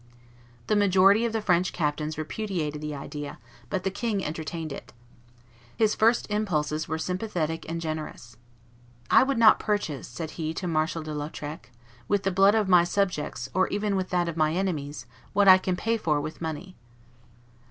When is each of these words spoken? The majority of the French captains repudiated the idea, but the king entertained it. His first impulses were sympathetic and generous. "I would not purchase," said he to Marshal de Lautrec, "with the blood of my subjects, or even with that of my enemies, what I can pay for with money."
The 0.65 0.75
majority 0.75 1.25
of 1.25 1.31
the 1.31 1.43
French 1.43 1.73
captains 1.73 2.17
repudiated 2.17 2.81
the 2.81 2.95
idea, 2.95 3.37
but 3.69 3.83
the 3.83 3.91
king 3.91 4.25
entertained 4.25 4.71
it. 4.73 4.93
His 5.77 5.93
first 5.93 6.25
impulses 6.31 6.87
were 6.87 6.97
sympathetic 6.97 7.69
and 7.69 7.79
generous. 7.79 8.35
"I 9.11 9.21
would 9.21 9.37
not 9.37 9.59
purchase," 9.59 10.07
said 10.07 10.31
he 10.41 10.55
to 10.55 10.65
Marshal 10.67 11.03
de 11.03 11.13
Lautrec, 11.13 11.69
"with 12.07 12.23
the 12.23 12.31
blood 12.31 12.55
of 12.55 12.67
my 12.67 12.83
subjects, 12.83 13.47
or 13.53 13.67
even 13.67 13.95
with 13.95 14.09
that 14.09 14.27
of 14.27 14.35
my 14.35 14.53
enemies, 14.55 15.05
what 15.33 15.47
I 15.47 15.59
can 15.59 15.75
pay 15.75 15.97
for 15.97 16.19
with 16.19 16.41
money." 16.41 16.75